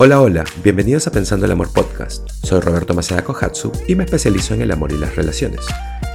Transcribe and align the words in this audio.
Hola, 0.00 0.20
hola, 0.20 0.44
bienvenidos 0.62 1.08
a 1.08 1.10
Pensando 1.10 1.44
el 1.44 1.50
Amor 1.50 1.72
Podcast. 1.72 2.28
Soy 2.44 2.60
Roberto 2.60 2.94
Maceda 2.94 3.24
Kohatsu 3.24 3.72
y 3.88 3.96
me 3.96 4.04
especializo 4.04 4.54
en 4.54 4.62
el 4.62 4.70
amor 4.70 4.92
y 4.92 4.96
las 4.96 5.16
relaciones. 5.16 5.66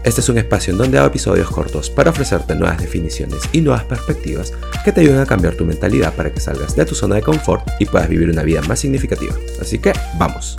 Este 0.06 0.22
es 0.22 0.30
un 0.30 0.38
espacio 0.38 0.72
en 0.72 0.78
donde 0.78 0.98
hago 0.98 1.08
episodios 1.08 1.52
cortos 1.52 1.90
para 1.90 2.12
ofrecerte 2.12 2.56
nuevas 2.56 2.80
definiciones 2.80 3.42
y 3.52 3.60
nuevas 3.60 3.84
perspectivas 3.84 4.54
que 4.86 4.94
te 4.94 5.02
ayuden 5.02 5.20
a 5.20 5.26
cambiar 5.26 5.56
tu 5.56 5.66
mentalidad 5.66 6.16
para 6.16 6.34
que 6.34 6.40
salgas 6.40 6.78
de 6.78 6.86
tu 6.86 6.96
zona 6.96 7.16
de 7.16 7.24
confort 7.24 7.68
y 7.78 7.86
puedas 7.86 8.08
vivir 8.08 8.30
una 8.30 8.44
vida 8.44 8.62
más 8.62 8.80
significativa. 8.80 9.36
Así 9.60 9.80
que, 9.80 9.92
vamos. 10.18 10.56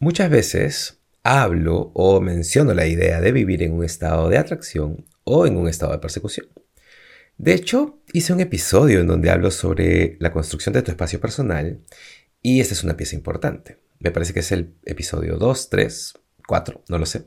Muchas 0.00 0.28
veces 0.28 1.00
hablo 1.22 1.92
o 1.94 2.20
menciono 2.20 2.74
la 2.74 2.86
idea 2.86 3.22
de 3.22 3.32
vivir 3.32 3.62
en 3.62 3.72
un 3.72 3.84
estado 3.84 4.28
de 4.28 4.36
atracción 4.36 5.06
o 5.24 5.46
en 5.46 5.56
un 5.56 5.66
estado 5.66 5.92
de 5.92 5.98
persecución. 5.98 6.48
De 7.38 7.54
hecho, 7.54 8.01
hice 8.12 8.32
un 8.32 8.40
episodio 8.40 9.00
en 9.00 9.06
donde 9.06 9.30
hablo 9.30 9.50
sobre 9.50 10.16
la 10.20 10.32
construcción 10.32 10.72
de 10.74 10.82
tu 10.82 10.90
espacio 10.90 11.20
personal 11.20 11.80
y 12.42 12.60
esta 12.60 12.74
es 12.74 12.84
una 12.84 12.96
pieza 12.96 13.16
importante. 13.16 13.78
Me 13.98 14.10
parece 14.10 14.34
que 14.34 14.40
es 14.40 14.52
el 14.52 14.74
episodio 14.84 15.36
2, 15.38 15.70
3, 15.70 16.14
4, 16.46 16.84
no 16.88 16.98
lo 16.98 17.06
sé. 17.06 17.26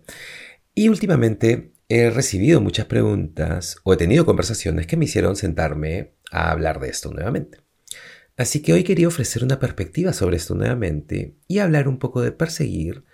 Y 0.73 0.89
últimamente 0.89 1.71
he 1.89 2.09
recibido 2.09 2.61
muchas 2.61 2.85
preguntas 2.85 3.77
o 3.83 3.93
he 3.93 3.97
tenido 3.97 4.25
conversaciones 4.25 4.87
que 4.87 4.97
me 4.97 5.05
hicieron 5.05 5.35
sentarme 5.35 6.13
a 6.31 6.51
hablar 6.51 6.79
de 6.79 6.89
esto 6.89 7.11
nuevamente. 7.11 7.59
Así 8.37 8.61
que 8.61 8.73
hoy 8.73 8.83
quería 8.83 9.07
ofrecer 9.07 9.43
una 9.43 9.59
perspectiva 9.59 10.11
sobre 10.11 10.37
esto 10.37 10.55
nuevamente 10.55 11.35
y 11.47 11.59
hablar 11.59 11.87
un 11.87 11.97
poco 11.97 12.21
de 12.21 12.33
perseguir 12.33 13.05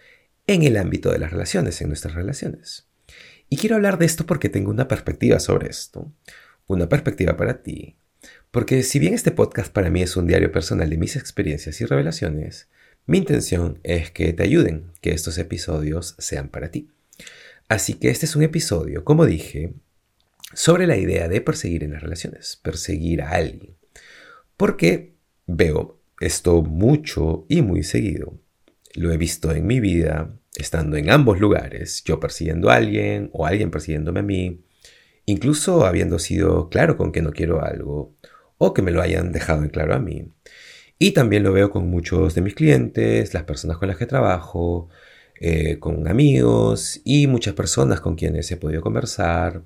en 0.48 0.64
el 0.64 0.76
ámbito 0.78 1.12
de 1.12 1.20
las 1.20 1.32
relaciones, 1.32 1.80
en 1.82 1.90
nuestras 1.90 2.16
relaciones. 2.16 2.88
Y 3.48 3.58
quiero 3.58 3.76
hablar 3.76 4.00
de 4.00 4.08
esto 4.08 4.26
porque 4.26 4.50
tengo 4.50 4.72
una 4.72 4.88
perspectiva 4.88 5.40
sobre 5.40 5.70
esto 5.70 6.12
una 6.74 6.90
perspectiva 6.90 7.38
para 7.38 7.62
ti. 7.62 7.96
Porque 8.52 8.84
si 8.84 9.00
bien 9.00 9.14
este 9.14 9.32
podcast 9.32 9.72
para 9.72 9.90
mí 9.90 10.02
es 10.02 10.16
un 10.16 10.28
diario 10.28 10.52
personal 10.52 10.90
de 10.90 10.98
mis 10.98 11.16
experiencias 11.16 11.80
y 11.82 11.86
revelaciones, 11.86 12.70
mi 13.06 13.18
intención 13.18 13.80
es 13.84 14.12
que 14.12 14.34
te 14.34 14.44
ayuden, 14.44 14.92
que 15.02 15.12
estos 15.12 15.38
episodios 15.38 16.16
sean 16.20 16.50
para 16.50 16.70
ti. 16.70 16.90
Así 17.68 17.96
que 17.96 18.10
este 18.10 18.26
es 18.26 18.36
un 18.36 18.44
episodio, 18.44 19.04
como 19.04 19.26
dije, 19.26 19.74
sobre 20.54 20.88
la 20.88 20.98
idea 20.98 21.28
de 21.28 21.42
perseguir 21.42 21.84
en 21.84 21.94
las 21.94 22.04
relaciones, 22.04 22.60
perseguir 22.62 23.22
a 23.22 23.32
alguien. 23.32 23.76
Porque 24.58 25.16
veo 25.48 26.00
esto 26.20 26.62
mucho 26.62 27.46
y 27.50 27.62
muy 27.62 27.84
seguido. 27.84 28.38
Lo 28.94 29.12
he 29.12 29.18
visto 29.18 29.52
en 29.52 29.66
mi 29.66 29.80
vida, 29.80 30.38
estando 30.56 30.98
en 30.98 31.10
ambos 31.10 31.40
lugares, 31.40 32.04
yo 32.04 32.20
persiguiendo 32.20 32.70
a 32.70 32.76
alguien 32.76 33.30
o 33.34 33.46
alguien 33.46 33.72
persiguiéndome 33.72 34.20
a 34.20 34.24
mí, 34.24 34.62
incluso 35.26 35.86
habiendo 35.86 36.20
sido 36.20 36.70
claro 36.70 36.98
con 36.98 37.12
que 37.12 37.22
no 37.22 37.32
quiero 37.32 37.64
algo 37.64 38.16
o 38.58 38.74
que 38.74 38.82
me 38.82 38.92
lo 38.92 39.02
hayan 39.02 39.32
dejado 39.32 39.64
en 39.64 39.70
claro 39.70 39.96
a 39.96 40.00
mí. 40.00 40.32
Y 41.00 41.12
también 41.12 41.44
lo 41.44 41.52
veo 41.52 41.72
con 41.72 41.90
muchos 41.90 42.36
de 42.36 42.42
mis 42.42 42.54
clientes, 42.54 43.34
las 43.34 43.44
personas 43.44 43.78
con 43.78 43.88
las 43.88 43.98
que 43.98 44.06
trabajo, 44.06 44.90
eh, 45.40 45.80
con 45.80 46.08
amigos 46.08 47.02
y 47.04 47.26
muchas 47.26 47.56
personas 47.56 48.02
con 48.02 48.16
quienes 48.16 48.52
he 48.52 48.58
podido 48.58 48.82
conversar, 48.82 49.64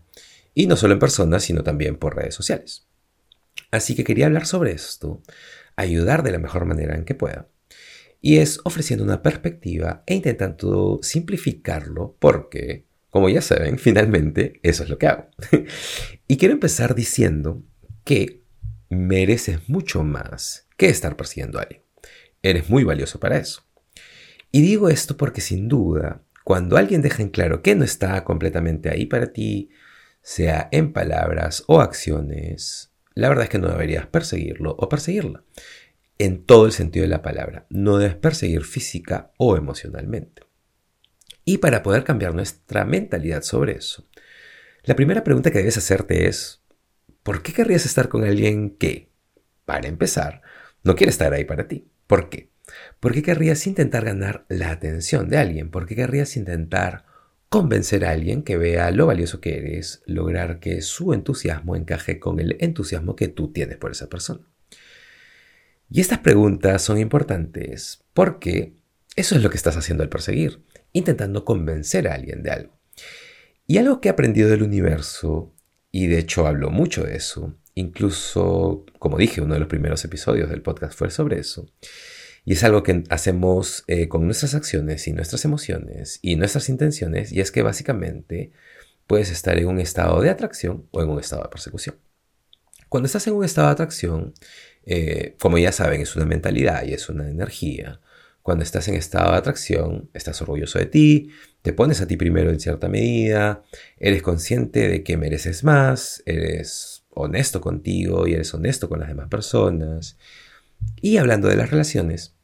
y 0.53 0.67
no 0.67 0.77
solo 0.77 0.93
en 0.93 0.99
persona, 0.99 1.41
sino 1.41 1.63
también 1.63 1.97
por 1.97 2.15
redes 2.15 2.33
sociales. 2.33 2.87
Así 3.71 3.93
que 3.93 4.05
quería 4.05 4.27
hablar 4.27 4.45
sobre 4.45 4.71
esto, 4.71 5.21
ayudar 5.75 6.23
de 6.23 6.31
la 6.31 6.39
mejor 6.39 6.63
manera 6.63 6.95
en 6.95 7.03
que 7.03 7.15
pueda. 7.15 7.49
Y 8.21 8.37
es 8.37 8.61
ofreciendo 8.63 9.03
una 9.03 9.21
perspectiva 9.21 10.03
e 10.07 10.15
intentando 10.15 10.99
simplificarlo 11.03 12.15
porque 12.19 12.85
como 13.16 13.30
ya 13.30 13.41
saben, 13.41 13.80
finalmente 13.80 14.59
eso 14.61 14.83
es 14.83 14.89
lo 14.89 14.97
que 14.97 15.08
hago. 15.08 15.30
y 16.27 16.35
quiero 16.35 16.53
empezar 16.53 16.95
diciendo 16.95 17.63
que 18.03 18.44
mereces 18.89 19.69
mucho 19.69 20.03
más 20.03 20.67
que 20.75 20.89
estar 20.89 21.16
persiguiendo 21.16 21.57
a 21.57 21.61
alguien. 21.61 21.81
Eres 22.44 22.69
muy 22.69 22.83
valioso 22.83 23.17
para 23.22 23.38
eso. 23.38 23.63
Y 24.52 24.59
digo 24.59 24.89
esto 24.89 25.16
porque 25.16 25.39
sin 25.39 25.69
duda, 25.69 26.23
cuando 26.44 26.75
alguien 26.75 27.01
deja 27.01 27.23
en 27.23 27.29
claro 27.29 27.62
que 27.62 27.73
no 27.73 27.85
está 27.85 28.22
completamente 28.25 28.89
ahí 28.89 29.06
para 29.06 29.31
ti, 29.31 29.69
sea 30.22 30.68
en 30.73 30.91
palabras 30.91 31.63
o 31.68 31.79
acciones, 31.79 32.91
la 33.13 33.29
verdad 33.29 33.45
es 33.45 33.50
que 33.50 33.59
no 33.59 33.69
deberías 33.69 34.07
perseguirlo 34.07 34.75
o 34.78 34.89
perseguirla. 34.89 35.45
En 36.18 36.44
todo 36.44 36.66
el 36.66 36.73
sentido 36.73 37.03
de 37.03 37.12
la 37.12 37.22
palabra, 37.22 37.66
no 37.69 37.97
debes 37.97 38.16
perseguir 38.18 38.66
física 38.66 39.31
o 39.38 39.56
emocionalmente. 39.56 40.44
Y 41.45 41.59
para 41.59 41.83
poder 41.83 42.03
cambiar 42.03 42.33
nuestra 42.33 42.85
mentalidad 42.85 43.44
sobre 43.44 43.73
eso, 43.73 44.07
la 44.83 44.95
primera 44.95 45.23
pregunta 45.23 45.51
que 45.51 45.59
debes 45.59 45.78
hacerte 45.78 46.28
es, 46.28 46.63
¿por 47.22 47.44
qué 47.44 47.53
querrías 47.53 47.85
estar 47.85 48.09
con 48.09 48.23
alguien 48.23 48.72
que, 48.72 49.11
para 49.63 49.88
empezar, 49.88 50.41
no 50.83 50.95
quiere 50.95 51.11
estar 51.11 51.33
ahí 51.33 51.45
para 51.45 51.67
ti? 51.67 51.88
¿Por 52.07 52.29
qué? 52.29 52.50
¿Por 53.00 53.13
qué 53.13 53.22
querrías 53.22 53.67
intentar 53.67 54.06
ganar 54.06 54.45
la 54.50 54.72
atención 54.72 55.29
de 55.29 55.38
alguien? 55.38 55.69
¿Por 55.69 55.85
qué 55.85 55.95
querrías 55.95 56.35
intentar 56.35 57.06
convencer 57.50 58.06
a 58.06 58.12
alguien 58.12 58.41
que 58.41 58.57
vea 58.57 58.89
lo 58.89 59.06
valioso 59.06 59.39
que 59.39 59.57
eres, 59.57 60.01
lograr 60.07 60.59
que 60.59 60.81
su 60.81 61.13
entusiasmo 61.13 61.75
encaje 61.75 62.19
con 62.19 62.39
el 62.39 62.57
entusiasmo 62.59 63.16
que 63.16 63.27
tú 63.27 63.51
tienes 63.51 63.77
por 63.77 63.91
esa 63.91 64.09
persona? 64.09 64.41
Y 65.91 66.01
estas 66.01 66.19
preguntas 66.19 66.81
son 66.81 66.97
importantes 66.97 68.03
porque 68.13 68.73
eso 69.16 69.35
es 69.35 69.44
lo 69.44 69.51
que 69.51 69.57
estás 69.57 69.77
haciendo 69.77 70.03
al 70.03 70.09
perseguir 70.09 70.63
intentando 70.95 71.44
convencer 71.44 72.07
a 72.07 72.13
alguien 72.13 72.41
de 72.41 72.51
algo. 72.51 72.79
Y 73.67 73.78
algo 73.79 74.00
que 74.00 74.07
he 74.07 74.11
aprendido 74.11 74.50
del 74.50 74.63
universo, 74.63 75.53
y 75.91 76.07
de 76.07 76.19
hecho 76.19 76.47
hablo 76.47 76.69
mucho 76.69 77.03
de 77.03 77.17
eso, 77.17 77.57
incluso, 77.73 78.85
como 78.97 79.17
dije, 79.17 79.41
uno 79.41 79.56
de 79.56 79.59
los 79.59 79.67
primeros 79.67 80.06
episodios 80.06 80.50
del 80.50 80.61
podcast 80.61 80.97
fue 80.97 81.11
sobre 81.11 81.39
eso, 81.39 81.69
y 82.45 82.53
es 82.53 82.63
algo 82.63 82.81
que 82.81 83.03
hacemos 83.09 83.83
eh, 83.88 84.07
con 84.07 84.25
nuestras 84.25 84.56
acciones 84.56 85.06
y 85.07 85.11
nuestras 85.11 85.44
emociones 85.44 86.19
y 86.22 86.38
nuestras 86.38 86.69
intenciones, 86.69 87.33
y 87.33 87.41
es 87.41 87.51
que 87.51 87.62
básicamente 87.62 88.53
puedes 89.06 89.31
estar 89.31 89.57
en 89.57 89.67
un 89.67 89.79
estado 89.79 90.22
de 90.22 90.29
atracción 90.29 90.88
o 90.91 91.01
en 91.01 91.09
un 91.09 91.19
estado 91.19 91.44
de 91.44 91.50
persecución. 91.50 91.97
Cuando 92.88 93.07
estás 93.07 93.27
en 93.27 93.33
un 93.33 93.44
estado 93.44 93.67
de 93.67 93.73
atracción, 93.73 94.33
eh, 94.85 95.35
como 95.41 95.57
ya 95.57 95.73
saben, 95.73 96.00
es 96.00 96.16
una 96.16 96.25
mentalidad 96.25 96.85
y 96.85 96.94
es 96.94 97.09
una 97.09 97.29
energía. 97.29 98.00
Cuando 98.45 98.63
estás 98.63 98.88
en 98.89 98.94
estado 98.94 99.31
de 99.31 99.39
atracción, 99.39 100.11
estás 100.13 100.39
orgulloso 100.44 100.78
de 100.78 100.85
ti, 100.85 101.31
te 101.63 101.73
pones 101.73 102.00
a 102.01 102.06
ti 102.06 102.16
primero 102.16 102.51
en 102.51 102.59
cierta 102.59 102.88
medida, 102.88 103.63
eres 103.97 104.22
consciente 104.22 104.88
de 104.88 105.03
que 105.03 105.17
mereces 105.17 105.63
más, 105.63 106.22
eres 106.28 107.06
honesto 107.09 107.59
contigo 107.59 108.28
y 108.28 108.35
eres 108.35 108.53
honesto 108.53 108.88
con 108.88 109.00
las 109.00 109.07
demás 109.07 109.29
personas. 109.29 110.19
Y 111.01 111.17
hablando 111.17 111.47
de 111.47 111.56
las 111.56 111.72
relaciones, 111.72 112.35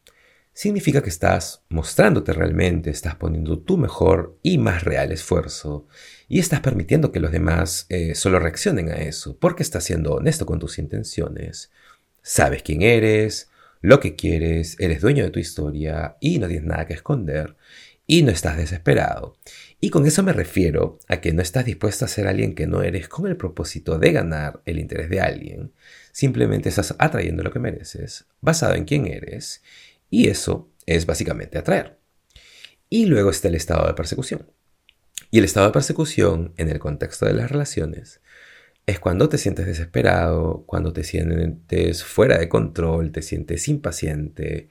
significa 0.53 1.03
que 1.03 1.09
estás 1.12 1.66
mostrándote 1.69 2.33
realmente, 2.33 2.89
estás 2.89 3.13
poniendo 3.13 3.59
tu 3.59 3.78
mejor 3.78 4.39
y 4.41 4.57
más 4.57 4.83
real 4.83 5.12
esfuerzo 5.12 5.85
y 6.28 6.39
estás 6.39 6.62
permitiendo 6.62 7.12
que 7.12 7.19
los 7.19 7.31
demás 7.31 7.85
eh, 7.89 8.16
solo 8.16 8.39
reaccionen 8.39 8.89
a 8.89 8.95
eso 8.95 9.38
porque 9.38 9.62
estás 9.62 9.83
siendo 9.83 10.16
honesto 10.16 10.47
con 10.47 10.57
tus 10.57 10.79
intenciones. 10.79 11.69
Sabes 12.23 12.63
quién 12.63 12.81
eres, 12.81 13.50
lo 13.81 14.00
que 14.00 14.16
quieres, 14.16 14.78
eres 14.80 15.02
dueño 15.02 15.24
de 15.24 15.31
tu 15.31 15.40
historia 15.40 16.18
y 16.19 16.40
no 16.40 16.47
tienes 16.47 16.66
nada 16.66 16.86
que 16.86 16.94
esconder 16.94 17.56
y 18.06 18.24
no 18.24 18.31
estás 18.31 18.58
desesperado. 18.58 19.38
Y 19.80 19.90
con 19.90 20.06
eso 20.06 20.22
me 20.22 20.34
refiero 20.34 21.00
a 21.08 21.22
que 21.22 21.34
no 21.34 21.42
estás 21.42 21.66
dispuesto 21.66 22.06
a 22.06 22.08
ser 22.08 22.28
alguien 22.28 22.56
que 22.56 22.68
no 22.68 22.84
eres 22.84 23.08
con 23.08 23.25
el 23.28 23.38
propósito 23.38 23.97
de 23.97 24.12
ganar 24.12 24.62
el 24.66 24.80
interés 24.80 25.09
de 25.09 25.22
alguien. 25.22 25.74
Simplemente 26.12 26.69
estás 26.69 26.94
atrayendo 27.00 27.42
lo 27.42 27.52
que 27.52 27.59
mereces, 27.59 28.25
basado 28.42 28.75
en 28.75 28.86
quién 28.86 29.08
eres, 29.08 29.64
y 30.09 30.28
eso 30.28 30.69
es 30.86 31.06
básicamente 31.06 31.58
atraer. 31.58 32.00
Y 32.90 33.06
luego 33.06 33.30
está 33.30 33.48
el 33.48 33.56
estado 33.56 33.88
de 33.88 33.94
persecución. 33.94 34.52
Y 35.31 35.40
el 35.40 35.46
estado 35.46 35.68
de 35.68 35.74
persecución, 35.74 36.53
en 36.58 36.69
el 36.69 36.80
contexto 36.80 37.25
de 37.25 37.34
las 37.34 37.50
relaciones, 37.50 38.19
es 38.86 39.00
cuando 39.00 39.30
te 39.30 39.38
sientes 39.38 39.66
desesperado, 39.66 40.64
cuando 40.66 40.94
te 40.94 41.03
sientes 41.03 42.04
fuera 42.04 42.38
de 42.38 42.50
control, 42.50 43.12
te 43.12 43.22
sientes 43.22 43.68
impaciente, 43.68 44.69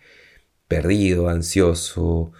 perdido, 0.68 1.28
ansioso, 1.28 2.32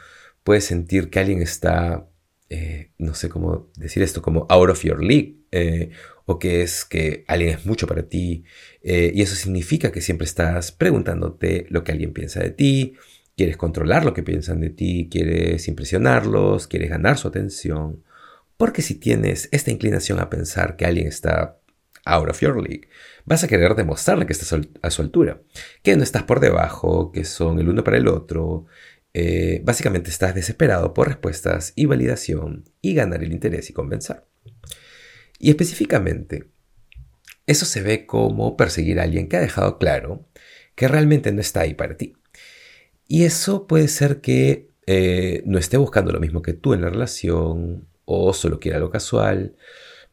puedes 0.44 0.64
sentir 0.64 1.11
que 1.11 1.20
alguien 1.20 1.43
está, 1.43 2.08
eh, 2.49 2.90
no 2.99 3.14
sé 3.14 3.28
cómo 3.28 3.70
decir 3.76 4.02
esto, 4.02 4.22
como 4.22 4.46
out 4.50 4.70
of 4.70 4.82
your 4.84 5.02
league, 5.02 5.38
eh, 5.52 5.90
o 6.26 6.38
que 6.38 6.62
es 6.62 6.84
que 6.84 7.25
alguien 7.26 7.50
es 7.50 7.67
mucho 7.67 7.87
para 7.87 8.05
ti, 8.08 8.44
eh, 8.82 9.12
y 9.14 9.23
eso 9.23 9.34
significa 9.34 9.90
que 9.93 10.00
siempre 10.00 10.26
estás 10.26 10.73
preguntándote 10.73 11.66
lo 11.70 11.82
que 11.84 11.93
alguien 11.93 12.12
piensa 12.12 12.40
de 12.40 12.50
ti, 12.50 12.94
quieres 13.37 13.56
controlar 13.56 14.05
lo 14.05 14.12
que 14.12 14.23
piensan 14.23 14.61
de 14.61 14.70
ti, 14.70 15.08
quieres 15.11 15.66
impresionarlos, 15.66 16.66
quieres 16.66 16.90
ganar 16.90 17.16
su 17.16 17.28
atención. 17.28 18.05
Porque 18.56 18.82
si 18.82 18.96
tienes 18.96 19.49
esta 19.52 19.70
inclinación 19.70 20.20
a 20.20 20.28
pensar 20.28 20.76
que 20.76 20.84
alguien 20.84 21.06
está 21.06 21.59
out 22.05 22.29
of 22.29 22.41
your 22.41 22.61
league, 22.61 22.88
vas 23.25 23.44
a 23.44 23.49
querer 23.49 23.75
demostrarle 23.75 24.26
que 24.26 24.32
estás 24.32 24.58
a 24.82 24.91
su 24.91 25.02
altura, 25.02 25.43
que 25.82 25.97
no 25.97 26.02
estás 26.02 26.25
por 26.25 26.41
debajo, 26.41 27.12
que 27.12 27.25
son 27.25 27.58
el 27.58 27.69
uno 27.69 27.85
para 27.85 27.97
el 27.97 28.08
otro. 28.08 28.67
Eh, 29.12 29.61
básicamente 29.64 30.11
estás 30.11 30.35
desesperado 30.35 30.94
por 30.94 31.08
respuestas 31.08 31.73
y 31.75 31.87
validación 31.87 32.64
y 32.81 32.94
ganar 32.94 33.23
el 33.23 33.32
interés 33.32 33.70
y 33.70 33.73
convencer. 33.73 34.25
Y 35.38 35.50
específicamente, 35.50 36.50
eso 37.47 37.64
se 37.64 37.82
ve 37.82 38.06
como 38.06 38.56
perseguir 38.56 39.00
a 39.00 39.05
alguien 39.05 39.29
que 39.29 39.37
ha 39.37 39.41
dejado 39.41 39.79
claro 39.79 40.29
que 40.75 40.88
realmente 40.88 41.32
no 41.32 41.41
está 41.41 41.61
ahí 41.61 41.75
para 41.75 41.97
ti. 41.97 42.14
Y 43.08 43.25
eso 43.25 43.67
puede 43.67 43.88
ser 43.88 44.20
que 44.20 44.70
eh, 44.87 45.43
no 45.44 45.58
esté 45.58 45.76
buscando 45.76 46.12
lo 46.12 46.20
mismo 46.20 46.43
que 46.43 46.52
tú 46.52 46.75
en 46.75 46.82
la 46.82 46.91
relación 46.91 47.88
o 48.05 48.32
solo 48.32 48.61
quiera 48.61 48.79
algo 48.79 48.91
casual, 48.91 49.56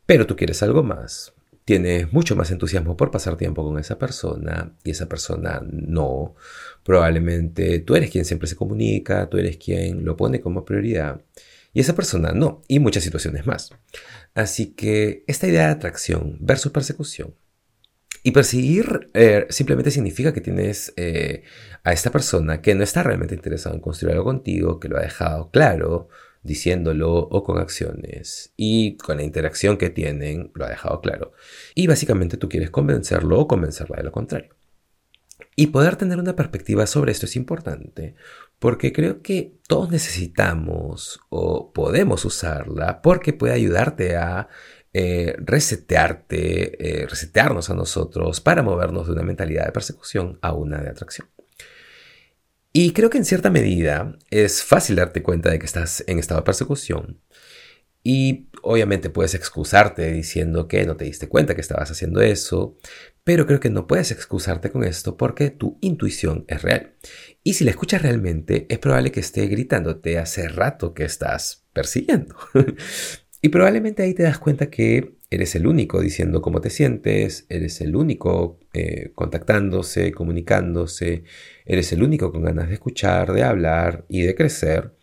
pero 0.06 0.26
tú 0.26 0.36
quieres 0.36 0.64
algo 0.64 0.84
más. 0.84 1.34
Tienes 1.68 2.14
mucho 2.14 2.38
más 2.38 2.50
entusiasmo 2.50 2.96
por 2.96 3.12
pasar 3.12 3.36
tiempo 3.36 3.62
con 3.62 3.78
esa 3.78 4.00
persona 4.00 4.74
y 4.86 4.92
esa 4.92 5.10
persona 5.10 5.62
no. 5.70 6.34
Probablemente 6.82 7.80
tú 7.80 7.98
eres 7.98 8.10
quien 8.10 8.24
siempre 8.24 8.48
se 8.48 8.56
comunica, 8.56 9.30
tú 9.30 9.38
eres 9.38 9.58
quien 9.58 10.06
lo 10.06 10.16
pone 10.16 10.40
como 10.40 10.64
prioridad 10.64 11.20
y 11.74 11.82
esa 11.82 11.94
persona 11.94 12.32
no, 12.32 12.62
y 12.70 12.80
muchas 12.80 13.04
situaciones 13.04 13.46
más. 13.46 13.72
Así 14.34 14.68
que 14.76 15.26
esta 15.28 15.46
idea 15.46 15.66
de 15.66 15.74
atracción 15.74 16.38
versus 16.40 16.72
persecución 16.72 17.36
y 18.24 18.32
perseguir 18.32 19.10
eh, 19.14 19.46
simplemente 19.50 19.92
significa 19.92 20.34
que 20.34 20.40
tienes 20.40 20.94
eh, 20.96 21.44
a 21.84 21.92
esta 21.92 22.14
persona 22.14 22.62
que 22.62 22.76
no 22.76 22.84
está 22.86 23.04
realmente 23.04 23.36
interesada 23.36 23.76
en 23.76 23.82
construir 23.82 24.14
algo 24.14 24.24
contigo, 24.24 24.80
que 24.80 24.88
lo 24.88 24.98
ha 24.98 25.02
dejado 25.02 25.52
claro, 25.52 26.08
diciéndolo 26.48 27.14
o 27.14 27.44
con 27.44 27.60
acciones. 27.60 28.54
Y 28.58 28.98
con 28.98 29.18
la 29.18 29.24
interacción 29.24 29.78
que 29.78 29.92
tienen, 29.92 30.52
lo 30.56 30.66
ha 30.66 30.70
dejado 30.70 31.02
claro. 31.02 31.34
Y 31.76 31.86
básicamente 31.86 32.38
tú 32.38 32.50
quieres 32.50 32.72
convencerlo 32.72 33.40
o 33.40 33.48
convencerla 33.48 33.98
de 33.98 34.04
lo 34.04 34.12
contrario. 34.12 34.56
Y 35.56 35.68
poder 35.68 35.96
tener 35.96 36.20
una 36.20 36.36
perspectiva 36.36 36.88
sobre 36.88 37.12
esto 37.12 37.26
es 37.26 37.36
importante, 37.36 38.16
porque 38.60 38.94
creo 38.94 39.22
que 39.22 39.54
todos 39.68 39.90
necesitamos 39.90 41.20
o 41.30 41.74
podemos 41.74 42.26
usarla 42.26 43.02
porque 43.02 43.34
puede 43.34 43.54
ayudarte 43.54 44.16
a 44.16 44.50
eh, 44.94 45.36
resetearte, 45.40 47.02
eh, 47.02 47.08
resetearnos 47.08 47.70
a 47.70 47.76
nosotros 47.76 48.42
para 48.42 48.64
movernos 48.64 49.08
de 49.08 49.14
una 49.14 49.24
mentalidad 49.24 49.66
de 49.66 49.72
persecución 49.72 50.40
a 50.42 50.54
una 50.54 50.82
de 50.82 50.90
atracción. 50.90 51.28
Y 52.80 52.94
creo 52.94 53.10
que 53.10 53.18
en 53.18 53.26
cierta 53.26 53.50
medida 53.50 54.16
es 54.30 54.64
fácil 54.64 54.98
darte 54.98 55.24
cuenta 55.24 55.50
de 55.50 55.58
que 55.58 55.66
estás 55.66 56.04
en 56.06 56.20
estado 56.20 56.42
de 56.42 56.46
persecución. 56.46 57.20
Y 58.04 58.50
obviamente 58.62 59.10
puedes 59.10 59.34
excusarte 59.34 60.12
diciendo 60.12 60.68
que 60.68 60.86
no 60.86 60.96
te 60.96 61.06
diste 61.06 61.28
cuenta 61.28 61.56
que 61.56 61.62
estabas 61.62 61.90
haciendo 61.90 62.22
eso, 62.22 62.78
pero 63.24 63.48
creo 63.48 63.60
que 63.60 63.72
no 63.72 63.88
puedes 63.88 64.12
excusarte 64.12 64.70
con 64.70 64.84
esto 64.84 65.18
porque 65.18 65.50
tu 65.50 65.80
intuición 65.82 66.46
es 66.48 66.62
real. 66.62 66.94
Y 67.44 67.56
si 67.56 67.64
la 67.64 67.72
escuchas 67.72 68.04
realmente, 68.04 68.68
es 68.70 68.78
probable 68.78 69.12
que 69.12 69.22
esté 69.22 69.48
gritándote 69.48 70.20
hace 70.20 70.48
rato 70.48 70.94
que 70.94 71.06
estás 71.06 71.66
persiguiendo. 71.74 72.36
Y 73.40 73.50
probablemente 73.50 74.02
ahí 74.02 74.16
te 74.16 74.24
das 74.24 74.40
cuenta 74.40 74.72
que 74.72 75.17
eres 75.30 75.56
el 75.56 75.68
único 75.68 76.00
diciendo 76.02 76.42
cómo 76.42 76.62
te 76.62 76.70
sientes, 76.70 77.46
eres 77.50 77.82
el 77.82 77.96
único 77.96 78.60
eh, 78.74 79.12
contactándose, 79.14 80.12
comunicándose, 80.12 81.24
eres 81.66 81.92
el 81.92 82.04
único 82.04 82.32
con 82.32 82.44
ganas 82.44 82.70
de 82.70 82.76
escuchar, 82.76 83.34
de 83.34 83.44
hablar 83.44 84.06
y 84.08 84.22
de 84.22 84.36
crecer, 84.36 84.94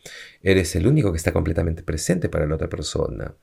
eres 0.42 0.74
el 0.76 0.86
único 0.86 1.12
que 1.12 1.18
está 1.18 1.32
completamente 1.32 1.82
presente 1.82 2.28
para 2.28 2.46
la 2.46 2.54
otra 2.54 2.68
persona. 2.68 3.34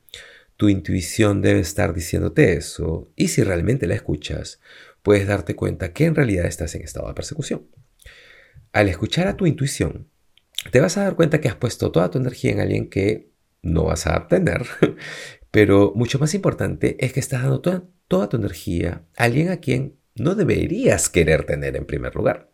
Tu 0.56 0.68
intuición 0.68 1.40
debe 1.40 1.60
estar 1.60 1.94
diciéndote 1.94 2.54
eso 2.54 3.10
y 3.16 3.28
si 3.28 3.42
realmente 3.42 3.86
la 3.86 3.94
escuchas, 3.94 4.60
puedes 5.02 5.26
darte 5.26 5.54
cuenta 5.56 5.92
que 5.92 6.04
en 6.06 6.14
realidad 6.14 6.46
estás 6.46 6.74
en 6.74 6.82
estado 6.82 7.08
de 7.08 7.14
persecución. 7.14 7.66
Al 8.72 8.88
escuchar 8.88 9.28
a 9.28 9.36
tu 9.36 9.46
intuición, 9.46 10.08
te 10.70 10.80
vas 10.80 10.96
a 10.96 11.04
dar 11.04 11.16
cuenta 11.16 11.40
que 11.40 11.48
has 11.48 11.56
puesto 11.56 11.90
toda 11.92 12.10
tu 12.10 12.18
energía 12.18 12.52
en 12.52 12.60
alguien 12.60 12.88
que 12.88 13.30
no 13.62 13.84
vas 13.84 14.06
a 14.06 14.16
obtener. 14.16 14.66
Pero 15.52 15.92
mucho 15.94 16.18
más 16.18 16.34
importante 16.34 16.96
es 16.98 17.12
que 17.12 17.20
estás 17.20 17.42
dando 17.42 17.60
toda, 17.60 18.28
tu 18.28 18.36
energía 18.36 19.04
a 19.16 19.24
alguien 19.24 19.50
a 19.50 19.58
quien 19.58 19.96
no 20.16 20.34
deberías 20.34 21.08
querer 21.08 21.44
tener 21.44 21.76
en 21.76 21.86
primer 21.86 22.14
lugar. 22.14 22.50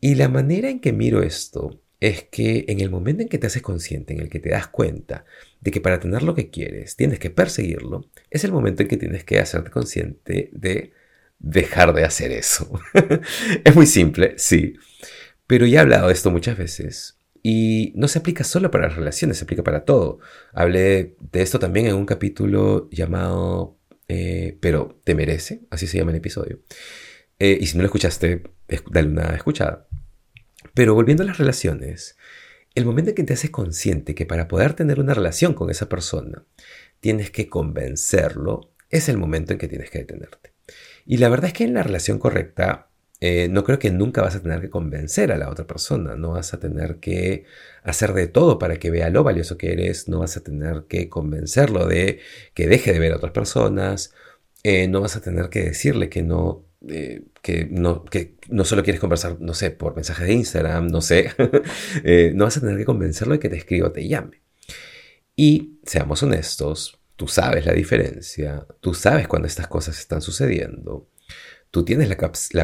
Y 0.00 0.16
la 0.16 0.28
manera 0.28 0.68
en 0.68 0.80
que 0.80 0.92
miro 0.92 1.22
esto 1.22 1.80
es 2.00 2.24
que 2.24 2.64
en 2.68 2.80
el 2.80 2.90
momento 2.90 3.22
en 3.22 3.28
que 3.28 3.38
te 3.38 3.46
haces 3.46 3.62
consciente, 3.62 4.14
en 4.14 4.20
el 4.20 4.28
que 4.28 4.40
te 4.40 4.50
das 4.50 4.66
cuenta 4.66 5.24
de 5.60 5.70
que 5.70 5.80
para 5.80 6.00
tener 6.00 6.22
lo 6.22 6.34
que 6.34 6.50
quieres 6.50 6.96
tienes 6.96 7.20
que 7.20 7.30
perseguirlo, 7.30 8.04
es 8.30 8.44
el 8.44 8.52
momento 8.52 8.82
en 8.82 8.88
que 8.88 8.96
tienes 8.96 9.24
que 9.24 9.38
hacerte 9.38 9.70
consciente 9.70 10.50
de 10.52 10.92
dejar 11.38 11.94
de 11.94 12.04
hacer 12.04 12.32
eso. 12.32 12.80
es 13.64 13.74
muy 13.76 13.86
simple, 13.86 14.34
sí. 14.38 14.74
Pero 15.46 15.66
ya 15.66 15.78
he 15.78 15.82
hablado 15.82 16.08
de 16.08 16.14
esto 16.14 16.32
muchas 16.32 16.58
veces 16.58 17.17
y 17.42 17.92
no 17.96 18.08
se 18.08 18.18
aplica 18.18 18.44
solo 18.44 18.70
para 18.70 18.88
las 18.88 18.96
relaciones, 18.96 19.38
se 19.38 19.44
aplica 19.44 19.62
para 19.62 19.84
todo. 19.84 20.18
Hablé 20.52 21.16
de 21.32 21.42
esto 21.42 21.58
también 21.58 21.86
en 21.86 21.94
un 21.94 22.06
capítulo 22.06 22.88
llamado 22.90 23.78
eh, 24.08 24.56
Pero 24.60 24.98
te 25.04 25.14
merece, 25.14 25.62
así 25.70 25.86
se 25.86 25.98
llama 25.98 26.12
el 26.12 26.16
episodio. 26.16 26.60
Eh, 27.38 27.58
y 27.60 27.66
si 27.66 27.76
no 27.76 27.82
lo 27.82 27.86
escuchaste, 27.86 28.42
dale 28.90 29.08
una 29.08 29.34
escuchada. 29.36 29.86
Pero 30.74 30.94
volviendo 30.94 31.22
a 31.22 31.26
las 31.26 31.38
relaciones, 31.38 32.16
el 32.74 32.84
momento 32.84 33.10
en 33.10 33.16
que 33.16 33.24
te 33.24 33.34
haces 33.34 33.50
consciente 33.50 34.14
que 34.14 34.26
para 34.26 34.48
poder 34.48 34.74
tener 34.74 34.98
una 35.00 35.14
relación 35.14 35.54
con 35.54 35.70
esa 35.70 35.88
persona, 35.88 36.44
tienes 37.00 37.30
que 37.30 37.48
convencerlo, 37.48 38.72
es 38.90 39.08
el 39.08 39.18
momento 39.18 39.52
en 39.52 39.58
que 39.58 39.68
tienes 39.68 39.90
que 39.90 39.98
detenerte. 39.98 40.52
Y 41.04 41.18
la 41.18 41.28
verdad 41.28 41.48
es 41.48 41.52
que 41.52 41.64
en 41.64 41.74
la 41.74 41.82
relación 41.82 42.18
correcta 42.18 42.87
eh, 43.20 43.48
no 43.50 43.64
creo 43.64 43.78
que 43.80 43.90
nunca 43.90 44.22
vas 44.22 44.36
a 44.36 44.42
tener 44.42 44.60
que 44.60 44.70
convencer 44.70 45.32
a 45.32 45.38
la 45.38 45.50
otra 45.50 45.66
persona, 45.66 46.14
no 46.14 46.30
vas 46.32 46.54
a 46.54 46.60
tener 46.60 46.98
que 46.98 47.44
hacer 47.82 48.12
de 48.12 48.28
todo 48.28 48.58
para 48.58 48.78
que 48.78 48.90
vea 48.90 49.10
lo 49.10 49.24
valioso 49.24 49.58
que 49.58 49.72
eres, 49.72 50.08
no 50.08 50.20
vas 50.20 50.36
a 50.36 50.42
tener 50.42 50.84
que 50.88 51.08
convencerlo 51.08 51.86
de 51.86 52.20
que 52.54 52.68
deje 52.68 52.92
de 52.92 53.00
ver 53.00 53.12
a 53.12 53.16
otras 53.16 53.32
personas, 53.32 54.14
eh, 54.62 54.86
no 54.88 55.00
vas 55.00 55.16
a 55.16 55.20
tener 55.20 55.48
que 55.50 55.64
decirle 55.64 56.08
que 56.08 56.22
no, 56.22 56.64
eh, 56.88 57.22
que 57.42 57.66
no, 57.70 58.04
que 58.04 58.36
no 58.48 58.64
solo 58.64 58.84
quieres 58.84 59.00
conversar, 59.00 59.40
no 59.40 59.54
sé, 59.54 59.70
por 59.72 59.96
mensaje 59.96 60.24
de 60.24 60.34
Instagram, 60.34 60.86
no 60.88 61.00
sé, 61.00 61.30
no 62.34 62.44
vas 62.44 62.56
a 62.56 62.60
tener 62.60 62.78
que 62.78 62.84
convencerlo 62.84 63.34
de 63.34 63.40
que 63.40 63.48
te 63.48 63.56
escriba 63.56 63.88
o 63.88 63.92
te 63.92 64.06
llame. 64.06 64.42
Y 65.34 65.78
seamos 65.84 66.22
honestos, 66.22 67.00
tú 67.16 67.26
sabes 67.28 67.66
la 67.66 67.72
diferencia, 67.72 68.66
tú 68.80 68.94
sabes 68.94 69.26
cuando 69.28 69.48
estas 69.48 69.66
cosas 69.66 69.98
están 69.98 70.20
sucediendo 70.20 71.08
tú 71.70 71.84
tienes 71.84 72.08
la, 72.08 72.16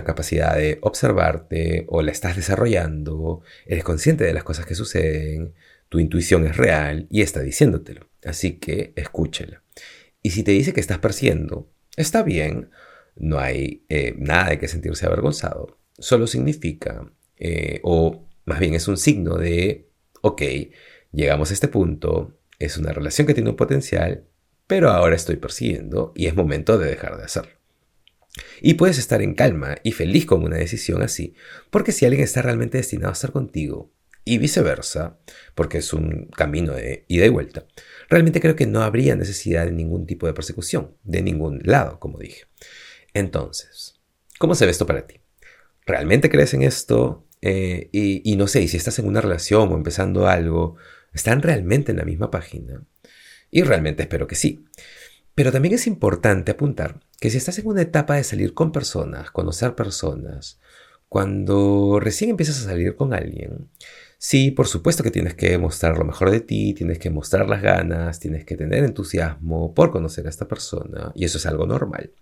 capacidad 0.04 0.56
de 0.56 0.78
observarte 0.82 1.84
o 1.88 2.02
la 2.02 2.12
estás 2.12 2.36
desarrollando, 2.36 3.42
eres 3.66 3.84
consciente 3.84 4.24
de 4.24 4.34
las 4.34 4.44
cosas 4.44 4.66
que 4.66 4.74
suceden, 4.74 5.54
tu 5.88 5.98
intuición 5.98 6.46
es 6.46 6.56
real 6.56 7.06
y 7.10 7.22
está 7.22 7.40
diciéndotelo. 7.40 8.08
Así 8.24 8.58
que 8.58 8.92
escúchela. 8.96 9.62
Y 10.22 10.30
si 10.30 10.42
te 10.42 10.52
dice 10.52 10.72
que 10.72 10.80
estás 10.80 10.98
persiguiendo, 10.98 11.70
está 11.96 12.22
bien, 12.22 12.70
no 13.16 13.38
hay 13.38 13.84
eh, 13.88 14.14
nada 14.18 14.50
de 14.50 14.58
que 14.58 14.68
sentirse 14.68 15.06
avergonzado. 15.06 15.78
Solo 15.98 16.26
significa, 16.26 17.12
eh, 17.36 17.81
o 17.82 18.26
más 18.44 18.58
bien 18.58 18.74
es 18.74 18.88
un 18.88 18.96
signo 18.96 19.36
de, 19.36 19.90
ok, 20.22 20.43
llegamos 21.12 21.50
a 21.50 21.55
este 21.55 21.69
punto, 21.69 22.38
es 22.58 22.79
una 22.79 22.93
relación 22.93 23.26
que 23.26 23.34
tiene 23.34 23.50
un 23.50 23.56
potencial, 23.56 24.26
pero 24.67 24.90
ahora 24.90 25.14
estoy 25.14 25.36
persiguiendo 25.36 26.12
y 26.17 26.26
es 26.26 26.34
momento 26.34 26.79
de 26.79 26.88
dejar 26.88 27.19
de 27.19 27.24
hacerlo. 27.24 27.52
Y 28.60 28.74
puedes 28.74 28.98
estar 28.98 29.22
en 29.22 29.34
calma 29.34 29.76
y 29.82 29.93
feliz 29.93 30.26
con 30.26 30.43
una 30.43 30.56
decisión 30.56 31.03
así, 31.03 31.34
porque 31.70 31.93
si 31.93 32.05
alguien 32.05 32.24
está 32.24 32.43
realmente 32.43 32.79
destinado 32.79 33.10
a 33.10 33.14
estar 33.14 33.32
contigo, 33.32 33.93
y 34.24 34.38
viceversa, 34.38 35.19
porque 35.55 35.79
es 35.79 35.93
un 35.93 36.26
camino 36.34 36.72
de 36.72 37.05
ida 37.08 37.26
y 37.26 37.29
vuelta, 37.29 37.67
realmente 38.08 38.41
creo 38.41 38.56
que 38.56 38.67
no 38.67 38.82
habría 38.82 39.17
necesidad 39.17 39.67
de 39.67 39.72
ningún 39.72 40.06
tipo 40.06 40.26
de 40.26 40.32
persecución, 40.32 40.96
de 41.03 41.22
ningún 41.22 41.60
lado, 41.64 42.00
como 42.00 42.19
dije. 42.19 42.44
Entonces, 43.12 44.00
¿cómo 44.38 44.55
se 44.55 44.64
ve 44.64 44.70
esto 44.70 44.86
para 44.86 45.06
ti? 45.06 45.20
¿Realmente 45.86 46.31
crees 46.31 46.55
en 46.55 46.62
esto? 46.62 47.26
Eh, 47.43 47.91
y, 47.93 48.36
no 48.36 48.46
sé, 48.46 48.67
si 48.67 48.79
estás 48.79 48.98
en 48.98 49.06
una 49.06 49.20
relación 49.20 49.70
o 49.70 49.76
empezando 49.76 50.26
algo, 50.26 50.76
¿están 51.12 51.43
realmente 51.43 51.93
en 51.93 51.98
la 51.98 52.05
misma 52.05 52.31
página? 52.31 52.82
Y 53.50 53.62
realmente 53.62 54.03
espero 54.03 54.26
que 54.26 54.34
sí. 54.34 54.64
Pero 55.34 55.50
también 55.50 55.74
es 55.74 55.86
importante 55.86 56.53
apuntar 56.53 57.00
que 57.20 57.31
si 57.31 57.38
estás 57.38 57.58
en 57.58 57.67
una 57.67 57.82
etapa 57.82 58.14
de 58.17 58.24
salir 58.24 58.55
con 58.55 58.70
personas, 58.70 59.31
conocer 59.31 59.74
personas, 59.74 60.60
cuando 61.08 61.98
recién 62.00 62.31
empiezas 62.31 62.58
a 62.60 62.64
salir 62.64 62.96
con 62.96 63.12
alguien, 63.14 63.69
sí, 64.19 64.50
por 64.50 64.69
supuesto 64.69 65.03
que 65.03 65.10
tienes 65.10 65.34
que 65.34 65.58
mostrar 65.58 65.98
lo 65.98 66.05
mejor 66.05 66.31
de 66.31 66.41
ti, 66.41 66.74
tienes 66.74 66.98
que 66.98 67.10
mostrar 67.10 67.48
las 67.48 67.62
ganas, 67.62 68.20
tienes 68.20 68.44
que 68.44 68.56
tener 68.56 68.84
entusiasmo 68.84 69.74
por 69.74 69.91
conocer 69.91 70.26
a 70.26 70.31
esta 70.31 70.46
persona, 70.46 71.12
y 71.14 71.24
eso 71.24 71.38
es 71.38 71.46
algo 71.46 71.67
normal. 71.67 72.12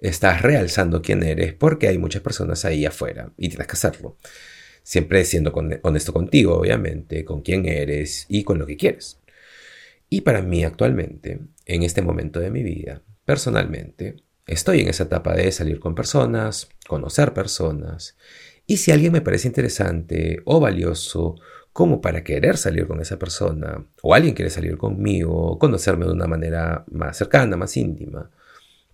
Estás 0.00 0.42
realzando 0.42 1.02
quién 1.02 1.22
eres 1.22 1.54
porque 1.54 1.88
hay 1.88 1.98
muchas 1.98 2.22
personas 2.22 2.64
ahí 2.64 2.86
afuera 2.86 3.32
y 3.36 3.48
tienes 3.48 3.66
que 3.66 3.72
hacerlo. 3.72 4.16
Siempre 4.82 5.24
siendo 5.24 5.52
honesto 5.82 6.12
contigo, 6.12 6.54
obviamente, 6.54 7.24
con 7.24 7.42
quién 7.42 7.66
eres 7.66 8.24
y 8.28 8.44
con 8.44 8.58
lo 8.58 8.66
que 8.66 8.76
quieres. 8.76 9.18
Y 10.08 10.22
para 10.22 10.42
mí 10.42 10.64
actualmente, 10.64 11.40
en 11.66 11.82
este 11.82 12.02
momento 12.02 12.40
de 12.40 12.50
mi 12.50 12.62
vida, 12.62 13.02
personalmente, 13.24 14.16
estoy 14.46 14.80
en 14.80 14.88
esa 14.88 15.04
etapa 15.04 15.34
de 15.34 15.52
salir 15.52 15.80
con 15.80 15.94
personas, 15.94 16.68
conocer 16.86 17.34
personas, 17.34 18.16
y 18.66 18.76
si 18.76 18.92
alguien 18.92 19.12
me 19.12 19.22
parece 19.22 19.48
interesante 19.48 20.42
o 20.44 20.60
valioso 20.60 21.36
como 21.72 22.00
para 22.00 22.22
querer 22.22 22.56
salir 22.58 22.86
con 22.86 23.00
esa 23.00 23.18
persona, 23.18 23.86
o 24.02 24.14
alguien 24.14 24.34
quiere 24.34 24.50
salir 24.50 24.76
conmigo, 24.76 25.58
conocerme 25.58 26.04
de 26.04 26.12
una 26.12 26.26
manera 26.26 26.84
más 26.90 27.16
cercana, 27.16 27.56
más 27.56 27.76
íntima, 27.76 28.30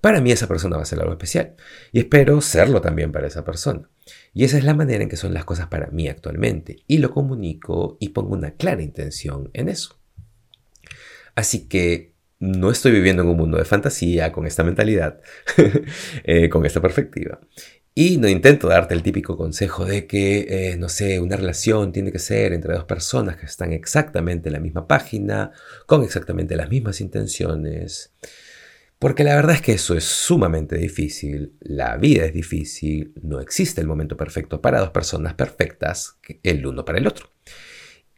para 0.01 0.21
mí 0.21 0.31
esa 0.31 0.47
persona 0.47 0.77
va 0.77 0.83
a 0.83 0.85
ser 0.85 1.01
algo 1.01 1.13
especial. 1.13 1.55
Y 1.91 1.99
espero 1.99 2.41
serlo 2.41 2.83
también 2.83 3.11
para 3.11 3.27
esa 3.27 3.43
persona. 3.43 3.89
Y 4.35 4.45
esa 4.45 4.59
es 4.59 4.65
la 4.65 4.75
manera 4.75 5.03
en 5.03 5.09
que 5.09 5.17
son 5.17 5.33
las 5.33 5.47
cosas 5.47 5.69
para 5.69 5.87
mí 5.87 6.09
actualmente. 6.09 6.85
Y 6.87 6.99
lo 6.99 7.11
comunico 7.11 7.97
y 8.01 8.11
pongo 8.11 8.35
una 8.35 8.51
clara 8.51 8.83
intención 8.83 9.49
en 9.55 9.71
eso. 9.71 9.99
Así 11.35 11.69
que 11.69 12.15
no 12.39 12.71
estoy 12.71 12.93
viviendo 12.93 13.23
en 13.23 13.29
un 13.29 13.37
mundo 13.37 13.59
de 13.59 13.65
fantasía 13.65 14.33
con 14.33 14.47
esta 14.47 14.65
mentalidad, 14.65 15.21
eh, 16.25 16.49
con 16.49 16.67
esta 16.67 16.81
perspectiva. 16.81 17.41
Y 17.97 18.19
no 18.19 18.29
intento 18.29 18.69
darte 18.69 18.93
el 18.95 19.05
típico 19.05 19.37
consejo 19.37 19.85
de 19.85 20.07
que, 20.07 20.73
eh, 20.73 20.77
no 20.77 20.89
sé, 20.89 21.21
una 21.21 21.37
relación 21.37 21.93
tiene 21.93 22.11
que 22.11 22.19
ser 22.19 22.53
entre 22.53 22.75
dos 22.75 22.85
personas 22.85 23.37
que 23.37 23.47
están 23.47 23.73
exactamente 23.73 24.49
en 24.49 24.55
la 24.55 24.61
misma 24.61 24.89
página, 24.89 25.53
con 25.87 26.03
exactamente 26.03 26.57
las 26.57 26.69
mismas 26.69 27.01
intenciones. 27.01 28.13
Porque 28.99 29.23
la 29.23 29.37
verdad 29.37 29.57
es 29.57 29.63
que 29.63 29.73
eso 29.73 29.97
es 29.97 30.05
sumamente 30.05 30.77
difícil, 30.77 31.57
la 31.61 31.97
vida 31.97 32.25
es 32.25 32.33
difícil, 32.33 33.13
no 33.23 33.41
existe 33.41 33.81
el 33.81 33.87
momento 33.87 34.17
perfecto 34.17 34.61
para 34.61 34.81
dos 34.81 34.91
personas 34.91 35.35
perfectas, 35.35 36.19
el 36.43 36.67
uno 36.67 36.85
para 36.85 36.99
el 36.99 37.07
otro. 37.07 37.31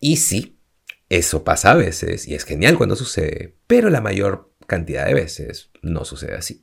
Y 0.00 0.16
sí, 0.16 0.55
eso 1.08 1.44
pasa 1.44 1.72
a 1.72 1.76
veces 1.76 2.26
y 2.26 2.34
es 2.34 2.44
genial 2.44 2.76
cuando 2.76 2.96
sucede, 2.96 3.56
pero 3.66 3.90
la 3.90 4.00
mayor 4.00 4.52
cantidad 4.66 5.06
de 5.06 5.14
veces 5.14 5.70
no 5.82 6.04
sucede 6.04 6.34
así. 6.34 6.60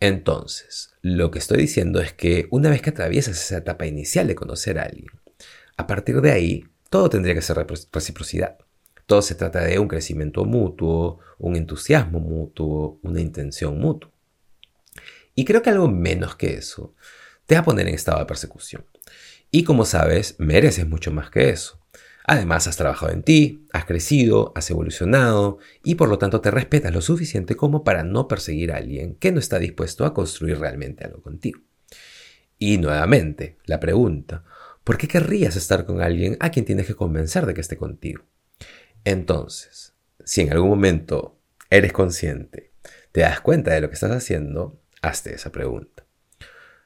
Entonces, 0.00 0.94
lo 1.00 1.30
que 1.30 1.38
estoy 1.38 1.58
diciendo 1.58 2.00
es 2.00 2.12
que 2.12 2.46
una 2.50 2.68
vez 2.68 2.82
que 2.82 2.90
atraviesas 2.90 3.40
esa 3.40 3.58
etapa 3.58 3.86
inicial 3.86 4.26
de 4.26 4.34
conocer 4.34 4.78
a 4.78 4.82
alguien, 4.82 5.08
a 5.76 5.86
partir 5.86 6.20
de 6.20 6.32
ahí, 6.32 6.64
todo 6.90 7.08
tendría 7.08 7.34
que 7.34 7.42
ser 7.42 7.56
reciprocidad. 7.92 8.58
Todo 9.06 9.22
se 9.22 9.34
trata 9.34 9.60
de 9.62 9.78
un 9.78 9.88
crecimiento 9.88 10.44
mutuo, 10.44 11.20
un 11.38 11.56
entusiasmo 11.56 12.20
mutuo, 12.20 12.98
una 13.02 13.20
intención 13.20 13.78
mutua. 13.78 14.12
Y 15.34 15.44
creo 15.44 15.62
que 15.62 15.70
algo 15.70 15.88
menos 15.88 16.36
que 16.36 16.54
eso 16.54 16.94
te 17.46 17.54
va 17.54 17.62
a 17.62 17.64
poner 17.64 17.88
en 17.88 17.94
estado 17.94 18.18
de 18.18 18.26
persecución. 18.26 18.84
Y 19.50 19.64
como 19.64 19.84
sabes, 19.84 20.36
mereces 20.38 20.86
mucho 20.86 21.12
más 21.12 21.30
que 21.30 21.50
eso. 21.50 21.83
Además, 22.26 22.66
has 22.66 22.78
trabajado 22.78 23.12
en 23.12 23.22
ti, 23.22 23.66
has 23.72 23.84
crecido, 23.84 24.52
has 24.56 24.70
evolucionado 24.70 25.58
y 25.82 25.96
por 25.96 26.08
lo 26.08 26.18
tanto 26.18 26.40
te 26.40 26.50
respetas 26.50 26.92
lo 26.92 27.02
suficiente 27.02 27.54
como 27.54 27.84
para 27.84 28.02
no 28.02 28.28
perseguir 28.28 28.72
a 28.72 28.78
alguien 28.78 29.14
que 29.16 29.30
no 29.30 29.38
está 29.38 29.58
dispuesto 29.58 30.06
a 30.06 30.14
construir 30.14 30.58
realmente 30.58 31.04
algo 31.04 31.20
contigo. 31.20 31.60
Y 32.58 32.78
nuevamente, 32.78 33.58
la 33.66 33.78
pregunta, 33.78 34.42
¿por 34.84 34.96
qué 34.96 35.06
querrías 35.06 35.54
estar 35.56 35.84
con 35.84 36.00
alguien 36.00 36.38
a 36.40 36.50
quien 36.50 36.64
tienes 36.64 36.86
que 36.86 36.94
convencer 36.94 37.44
de 37.44 37.52
que 37.52 37.60
esté 37.60 37.76
contigo? 37.76 38.24
Entonces, 39.04 39.92
si 40.24 40.40
en 40.40 40.52
algún 40.52 40.70
momento 40.70 41.38
eres 41.68 41.92
consciente, 41.92 42.72
te 43.12 43.20
das 43.20 43.40
cuenta 43.42 43.72
de 43.72 43.82
lo 43.82 43.88
que 43.88 43.94
estás 43.94 44.12
haciendo, 44.12 44.80
hazte 45.02 45.34
esa 45.34 45.52
pregunta. 45.52 46.06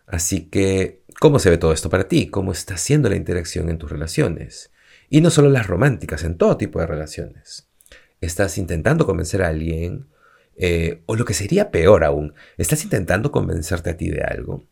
Así 0.05 0.49
que, 0.49 1.05
¿cómo 1.21 1.39
se 1.39 1.51
ve 1.51 1.59
todo 1.59 1.73
esto 1.73 1.91
para 1.91 2.09
ti? 2.09 2.29
¿Cómo 2.29 2.51
está 2.51 2.77
siendo 2.77 3.09
la 3.09 3.15
interacción 3.15 3.69
en 3.69 3.79
tus 3.79 3.91
relaciones? 3.93 4.73
Y 5.11 5.21
no 5.21 5.31
solo 5.31 5.49
las 5.49 5.67
románticas, 5.67 6.25
en 6.25 6.37
todo 6.37 6.57
tipo 6.57 6.81
de 6.81 6.87
relaciones. 6.87 7.69
Estás 8.21 8.59
intentando 8.59 9.07
convencer 9.07 9.43
a 9.43 9.49
alguien, 9.49 10.07
eh, 10.57 11.03
o 11.07 11.17
lo 11.17 11.25
que 11.25 11.35
sería 11.35 11.71
peor 11.71 12.05
aún, 12.05 12.35
estás 12.57 12.85
intentando 12.85 13.31
convencerte 13.31 13.91
a 13.91 13.97
ti 13.97 14.11
de 14.11 14.23
algo. 14.23 14.65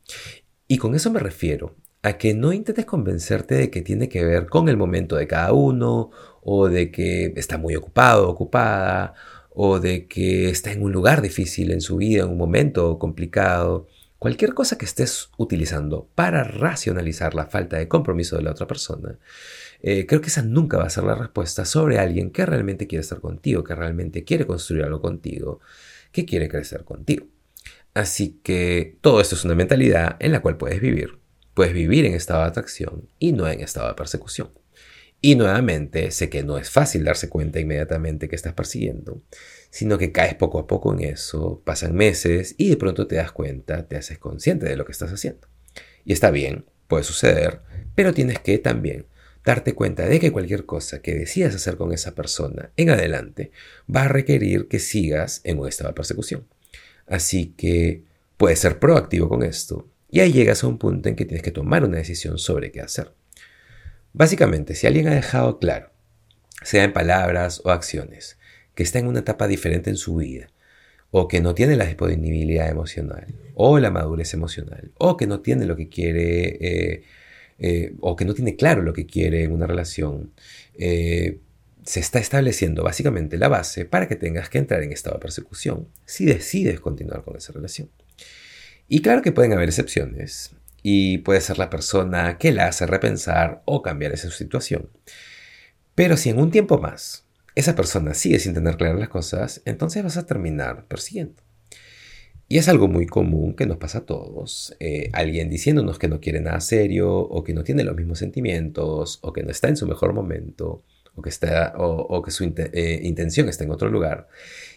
Y 0.69 0.79
con 0.79 0.95
eso 0.95 1.11
me 1.11 1.21
refiero 1.21 1.77
a 2.03 2.19
que 2.19 2.35
no 2.35 2.53
intentes 2.53 2.85
convencerte 2.85 3.55
de 3.55 3.71
que 3.71 3.83
tiene 3.83 4.09
que 4.09 4.25
ver 4.25 4.47
con 4.47 4.69
el 4.69 4.77
momento 4.77 5.17
de 5.17 5.27
cada 5.27 5.53
uno, 5.53 6.11
o 6.43 6.69
de 6.69 6.91
que 6.91 7.33
está 7.37 7.59
muy 7.59 7.75
ocupado, 7.75 8.29
ocupada, 8.29 9.15
o 9.51 9.81
de 9.81 10.07
que 10.07 10.51
está 10.51 10.71
en 10.71 10.83
un 10.83 10.93
lugar 10.93 11.23
difícil 11.23 11.73
en 11.73 11.81
su 11.81 11.97
vida, 11.97 12.25
en 12.25 12.31
un 12.31 12.37
momento 12.37 12.99
complicado. 12.99 13.89
Cualquier 14.19 14.55
cosa 14.55 14.79
que 14.79 14.85
estés 14.85 15.31
utilizando 15.39 16.09
para 16.15 16.45
racionalizar 16.45 17.35
la 17.35 17.47
falta 17.47 17.77
de 17.79 17.89
compromiso 17.89 18.37
de 18.37 18.43
la 18.43 18.53
otra 18.53 18.67
persona 18.67 19.19
eh, 19.89 20.05
creo 20.05 20.21
que 20.21 20.27
esa 20.27 20.43
nunca 20.43 20.79
va 20.79 20.87
a 20.87 20.91
ser 20.91 21.05
la 21.05 21.15
respuesta 21.15 21.65
sobre 21.65 22.01
alguien 22.01 22.33
que 22.33 22.45
realmente 22.45 22.89
quiere 22.89 23.03
estar 23.03 23.21
contigo, 23.21 23.63
que 23.63 23.77
realmente 23.77 24.25
quiere 24.25 24.45
construir 24.45 24.83
algo 24.83 25.01
contigo, 25.01 25.61
que 26.11 26.25
quiere 26.25 26.49
crecer 26.49 26.83
contigo. 26.83 27.29
Así 27.95 28.41
que 28.43 28.99
todo 29.01 29.21
esto 29.21 29.37
es 29.37 29.45
una 29.45 29.55
mentalidad 29.55 30.17
en 30.19 30.33
la 30.33 30.41
cual 30.43 30.57
puedes 30.57 30.81
vivir. 30.81 31.21
Puedes 31.55 31.73
vivir 31.73 32.05
en 32.05 32.15
estado 32.15 32.41
de 32.41 32.49
atracción 32.49 33.09
y 33.21 33.31
no 33.31 33.47
en 33.49 33.61
estado 33.61 33.87
de 33.87 33.95
persecución. 33.95 34.51
Y 35.21 35.37
nuevamente, 35.37 36.11
sé 36.11 36.31
que 36.31 36.43
no 36.43 36.59
es 36.59 36.69
fácil 36.69 37.05
darse 37.05 37.29
cuenta 37.29 37.61
inmediatamente 37.61 38.29
que 38.29 38.35
estás 38.35 38.55
persiguiendo, 38.55 39.23
sino 39.71 39.99
que 39.99 40.11
caes 40.11 40.35
poco 40.35 40.59
a 40.59 40.67
poco 40.67 40.95
en 40.95 41.03
eso, 41.03 41.63
pasan 41.65 41.95
meses 41.95 42.57
y 42.59 42.71
de 42.71 42.77
pronto 42.77 43.07
te 43.07 43.15
das 43.15 43.31
cuenta, 43.31 43.87
te 43.87 43.95
haces 43.95 44.19
consciente 44.19 44.67
de 44.67 44.75
lo 44.75 44.85
que 44.85 44.91
estás 44.91 45.13
haciendo. 45.13 45.47
Y 46.05 46.13
está 46.13 46.33
bien, 46.33 46.65
puede 46.89 47.05
suceder, 47.05 47.61
pero 47.95 48.13
tienes 48.13 48.41
que 48.41 48.59
también 48.59 49.07
darte 49.47 49.75
cuenta 49.75 50.07
de 50.07 50.19
que 50.19 50.33
cualquier 50.33 50.67
cosa 50.67 51.01
que 51.01 51.15
decidas 51.15 51.55
hacer 51.55 51.77
con 51.77 51.93
esa 51.93 52.17
persona 52.17 52.73
en 52.77 52.91
adelante 52.91 53.53
va 53.95 54.03
a 54.03 54.09
requerir 54.09 54.67
que 54.67 54.81
sigas 54.81 55.41
en 55.45 55.61
un 55.61 55.69
estado 55.69 55.91
de 55.91 55.95
persecución. 55.95 56.49
Así 57.07 57.55
que 57.57 58.03
puedes 58.37 58.59
ser 58.59 58.81
proactivo 58.81 59.29
con 59.29 59.45
esto 59.45 59.89
y 60.11 60.19
ahí 60.19 60.33
llegas 60.33 60.65
a 60.65 60.67
un 60.67 60.79
punto 60.79 61.09
en 61.09 61.15
que 61.15 61.25
tienes 61.25 61.45
que 61.45 61.53
tomar 61.53 61.85
una 61.85 61.97
decisión 61.99 62.39
sobre 62.39 62.73
qué 62.73 62.81
hacer. 62.81 63.13
Básicamente, 64.13 64.75
si 64.75 64.89
alguien 64.89 65.07
ha 65.07 65.15
dejado 65.15 65.61
claro, 65.61 65.91
sea 66.63 66.83
en 66.83 66.93
palabras 66.93 67.61
o 67.65 67.71
acciones, 67.71 68.39
que 68.75 68.83
está 68.83 68.99
en 68.99 69.07
una 69.07 69.21
etapa 69.21 69.47
diferente 69.47 69.91
en 69.91 69.97
su 69.97 70.17
vida, 70.17 70.49
o 71.13 71.29
que 71.29 71.41
no 71.41 71.55
tiene 71.55 71.77
la 71.77 71.87
disponibilidad 71.87 72.69
emocional, 72.69 73.27
o 73.55 73.79
la 73.79 73.93
madurez 73.93 74.35
emocional, 74.35 74.91
o 74.99 75.17
que 75.17 75.29
no 75.29 75.41
tiene 75.41 75.67
lo 75.67 75.77
que 75.77 75.89
quiere 75.89 76.57
eh, 76.61 77.05
eh, 77.59 77.95
o 78.01 78.17
que 78.17 78.25
no 78.25 78.35
tiene 78.35 78.57
claro 78.57 78.83
lo 78.83 78.93
que 78.93 79.07
quiere 79.07 79.45
en 79.45 79.53
una 79.53 79.67
relación, 79.67 80.33
eh, 80.75 81.41
se 81.85 82.01
está 82.01 82.19
estableciendo 82.19 82.83
básicamente 82.83 83.39
la 83.39 83.49
base 83.49 83.85
para 83.85 84.09
que 84.09 84.17
tengas 84.17 84.49
que 84.49 84.59
entrar 84.59 84.83
en 84.83 84.93
estado 84.93 85.17
de 85.17 85.21
persecución 85.21 85.89
si 86.05 86.25
decides 86.25 86.81
continuar 86.81 87.23
con 87.23 87.37
esa 87.37 87.53
relación. 87.53 87.91
Y 88.89 89.03
claro 89.03 89.23
que 89.23 89.33
pueden 89.33 89.53
haber 89.53 89.69
excepciones 89.69 90.51
y 90.83 91.19
puede 91.19 91.41
ser 91.41 91.59
la 91.59 91.71
persona 91.71 92.39
que 92.39 92.53
la 92.53 92.67
hace 92.67 92.87
repensar 92.87 93.63
o 93.65 93.83
cambiar 93.83 94.13
esa 94.13 94.31
situación. 94.31 94.91
Pero 95.95 96.17
si 96.17 96.31
en 96.31 96.39
un 96.39 96.51
tiempo 96.51 96.79
más 96.79 97.27
esa 97.55 97.75
persona 97.75 98.15
sigue 98.15 98.39
sin 98.39 98.53
tener 98.53 98.77
claras 98.77 99.01
las 99.01 99.09
cosas, 99.09 99.63
entonces 99.65 100.03
vas 100.03 100.17
a 100.17 100.27
terminar 100.27 100.87
persiguiendo. 100.87 101.46
Y 102.49 102.59
es 102.59 102.69
algo 102.69 102.87
muy 102.87 103.07
común 103.07 103.55
que 103.55 103.67
nos 103.67 103.79
pasa 103.79 103.99
a 103.99 104.07
todos. 104.07 104.77
Eh, 104.79 105.11
alguien 105.13 105.51
diciéndonos 105.51 105.99
que 105.99 106.09
no 106.09 106.21
quiere 106.21 106.41
nada 106.41 106.61
serio, 106.61 107.13
o 107.17 107.43
que 107.43 107.53
no 107.55 107.65
tiene 107.65 107.83
los 107.83 107.97
mismos 107.97 108.21
sentimientos, 108.21 109.19
o 109.23 109.33
que 109.33 109.43
no 109.43 109.51
está 109.51 109.69
en 109.69 109.77
su 109.77 109.87
mejor 109.87 110.13
momento, 110.13 110.85
o 111.15 111.23
que, 111.23 111.31
está, 111.31 111.75
o, 111.77 112.23
que 112.23 112.31
su 112.31 112.45
eh, 112.57 113.01
intención 113.03 113.49
está 113.49 113.65
en 113.65 113.73
otro 113.73 113.91
lugar. 113.91 114.29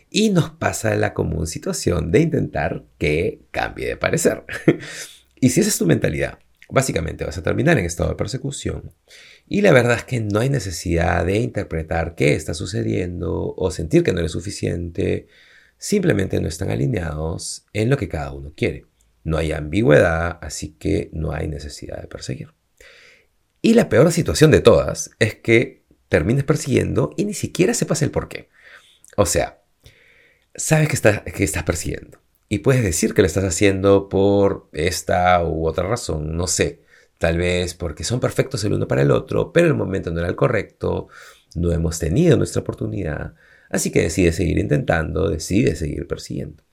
Y 0.10 0.32
nos 0.32 0.50
pasa 0.50 0.96
la 0.96 1.14
común 1.14 1.46
situación 1.46 2.12
de 2.12 2.22
intentar 2.22 2.86
que 2.98 3.42
cambie 3.52 3.88
de 3.88 3.98
parecer. 3.98 4.44
y 5.40 5.50
si 5.50 5.62
esa 5.62 5.70
es 5.70 5.78
tu 5.78 5.86
mentalidad, 5.86 6.40
básicamente 6.70 7.26
vas 7.26 7.38
a 7.38 7.44
terminar 7.44 7.78
en 7.78 7.86
estado 7.86 8.10
de 8.10 8.16
persecución. 8.16 8.94
Y 9.48 9.62
la 9.62 9.72
verdad 9.72 9.98
es 9.98 10.04
que 10.06 10.22
no 10.22 10.40
hay 10.40 10.50
necesidad 10.50 11.24
de 11.24 11.38
interpretar 11.38 12.16
qué 12.16 12.34
está 12.34 12.56
sucediendo 12.56 13.54
o 13.56 13.70
sentir 13.70 14.04
que 14.04 14.14
no 14.14 14.20
eres 14.20 14.32
suficiente 14.32 15.28
simplemente 15.80 16.40
no 16.40 16.48
están 16.48 16.70
alineados 16.70 17.66
en 17.74 17.90
lo 17.90 17.98
que 17.98 18.10
cada 18.10 18.32
uno 18.32 18.54
quiere. 18.56 18.86
No 19.24 19.38
hay 19.38 19.54
ambigüedad, 19.54 20.38
así 20.42 20.76
que 20.78 21.10
no 21.14 21.32
hay 21.32 21.48
necesidad 21.48 22.00
de 22.00 22.08
perseguir. 22.08 22.54
Y 23.62 23.74
la 23.74 23.90
peor 23.90 24.12
situación 24.12 24.52
de 24.52 24.62
todas 24.62 25.12
es 25.20 25.36
que 25.36 25.84
termines 26.08 26.44
persiguiendo 26.44 27.12
y 27.18 27.26
ni 27.26 27.34
siquiera 27.34 27.74
sepas 27.74 28.02
el 28.02 28.12
por 28.12 28.28
qué. 28.28 28.50
O 29.18 29.26
sea, 29.26 29.62
sabes 30.56 30.88
que, 30.88 31.32
que 31.32 31.44
estás 31.44 31.64
persiguiendo 31.64 32.20
y 32.50 32.60
puedes 32.60 32.84
decir 32.84 33.14
que 33.14 33.22
lo 33.22 33.28
estás 33.28 33.44
haciendo 33.44 34.10
por 34.10 34.70
esta 34.74 35.44
u 35.44 35.68
otra 35.68 35.88
razón, 35.88 36.36
no 36.36 36.48
sé. 36.48 36.84
Tal 37.18 37.38
vez 37.38 37.74
porque 37.74 38.04
son 38.04 38.20
perfectos 38.20 38.64
el 38.64 38.74
uno 38.74 38.88
para 38.88 39.02
el 39.02 39.12
otro, 39.12 39.52
pero 39.52 39.68
el 39.68 39.76
momento 39.76 40.10
no 40.12 40.20
era 40.20 40.30
el 40.30 40.36
correcto, 40.36 41.10
no 41.56 41.72
hemos 41.72 42.00
tenido 42.00 42.38
nuestra 42.38 42.62
oportunidad, 42.62 43.36
Así 43.70 43.92
que 43.92 44.02
decide 44.02 44.32
seguir 44.32 44.58
intentando, 44.58 45.30
decide 45.30 45.76
seguir 45.76 46.08
persiguiendo. 46.08 46.64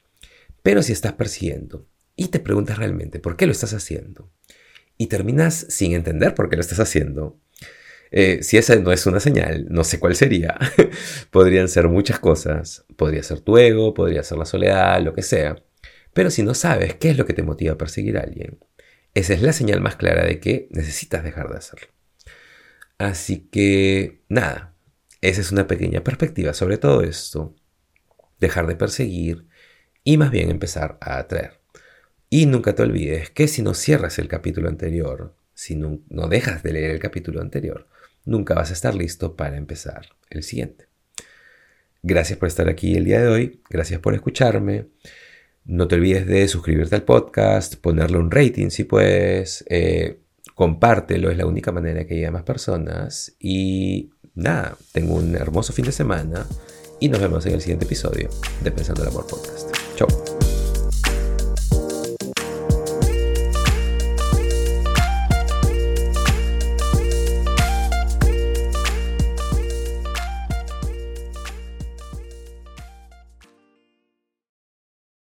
Pero 0.63 0.83
si 0.83 0.93
estás 0.93 1.13
persiguiendo 1.13 1.87
y 2.17 2.29
te 2.29 2.41
preguntas 2.41 2.79
realmente 2.79 3.21
por 3.21 3.37
qué 3.37 3.47
lo 3.47 3.53
estás 3.53 3.75
haciendo 3.75 4.33
y 4.97 5.07
terminas 5.07 5.67
sin 5.69 5.93
entender 5.93 6.35
por 6.35 6.49
qué 6.49 6.57
lo 6.57 6.63
estás 6.63 6.81
haciendo, 6.81 7.39
eh, 8.11 8.43
si 8.43 8.57
esa 8.57 8.77
no 8.77 8.93
es 8.93 9.07
una 9.07 9.21
señal, 9.21 9.67
no 9.69 9.85
sé 9.85 9.99
cuál 9.99 10.17
sería. 10.17 10.59
Podrían 11.31 11.69
ser 11.69 11.89
muchas 11.89 12.19
cosas. 12.19 12.85
Podría 12.97 13.23
ser 13.23 13.41
tu 13.41 13.59
ego, 13.59 13.95
podría 13.95 14.23
ser 14.23 14.39
la 14.39 14.47
soledad, 14.47 15.03
lo 15.03 15.13
que 15.13 15.23
sea. 15.23 15.57
Pero 16.13 16.31
si 16.31 16.43
no 16.43 16.55
sabes 16.55 16.95
qué 16.95 17.11
es 17.11 17.19
lo 17.19 17.27
que 17.27 17.35
te 17.35 17.43
motiva 17.43 17.75
a 17.75 17.79
perseguir 17.79 18.17
a 18.17 18.23
alguien, 18.23 18.59
esa 19.13 19.35
es 19.35 19.43
la 19.43 19.53
señal 19.53 19.81
más 19.81 19.97
clara 19.97 20.25
de 20.25 20.41
que 20.41 20.69
necesitas 20.71 21.25
dejar 21.25 21.51
de 21.51 21.59
hacerlo. 21.59 21.89
Así 22.99 23.49
que, 23.51 24.23
nada, 24.29 24.76
esa 25.29 25.41
es 25.41 25.51
una 25.51 25.67
pequeña 25.67 26.05
perspectiva 26.05 26.53
sobre 26.53 26.79
todo 26.79 27.03
esto. 27.03 27.55
Dejar 28.39 28.67
de 28.67 28.77
perseguir 28.77 29.47
y 30.05 30.19
más 30.19 30.31
bien 30.31 30.51
empezar 30.51 30.99
a 31.01 31.19
atraer. 31.19 31.61
Y 32.31 32.47
nunca 32.47 32.75
te 32.75 32.83
olvides 32.83 33.31
que 33.31 33.49
si 33.49 33.63
no 33.63 33.75
cierras 33.75 34.19
el 34.19 34.29
capítulo 34.29 34.69
anterior, 34.69 35.35
si 35.53 35.75
no, 35.75 36.01
no 36.09 36.29
dejas 36.29 36.63
de 36.63 36.73
leer 36.73 36.93
el 36.93 37.01
capítulo 37.01 37.41
anterior, 37.41 37.89
nunca 38.25 38.55
vas 38.55 38.71
a 38.71 38.75
estar 38.75 38.95
listo 38.95 39.35
para 39.35 39.57
empezar 39.57 40.07
el 40.31 40.45
siguiente. 40.45 40.87
Gracias 42.03 42.39
por 42.39 42.47
estar 42.47 42.69
aquí 42.69 42.95
el 42.95 43.05
día 43.05 43.21
de 43.21 43.27
hoy, 43.27 43.63
gracias 43.69 43.99
por 43.99 44.15
escucharme. 44.15 44.87
No 45.65 45.89
te 45.89 45.97
olvides 45.97 46.27
de 46.29 46.47
suscribirte 46.47 46.95
al 46.95 47.03
podcast, 47.03 47.75
ponerle 47.75 48.19
un 48.19 48.31
rating 48.31 48.71
si 48.71 48.85
puedes, 48.85 49.65
eh, 49.69 50.21
compártelo, 50.55 51.31
es 51.31 51.37
la 51.37 51.47
única 51.47 51.73
manera 51.73 52.07
que 52.07 52.15
llegue 52.15 52.29
a 52.29 52.31
más 52.31 52.45
personas. 52.45 53.37
Y 53.41 54.11
nada, 54.37 54.77
tengo 54.93 55.15
un 55.15 55.35
hermoso 55.35 55.73
fin 55.73 55.87
de 55.87 55.93
semana 55.93 56.47
y 57.01 57.09
nos 57.09 57.21
vemos 57.21 57.45
en 57.47 57.55
el 57.55 57.61
siguiente 57.61 57.85
episodio 57.87 58.31
de 58.63 58.71
Pensando 58.71 59.03
el 59.03 59.09
Amor 59.09 59.27
Podcast. 59.27 59.71
Chao. 59.97 60.36